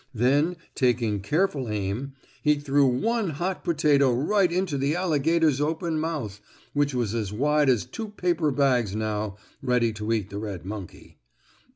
[0.15, 6.41] Then, taking careful aim, he threw one hot potato right into the alligator's open mouth,
[6.73, 11.19] which was as wide as two paper bags now, ready to eat the red monkey.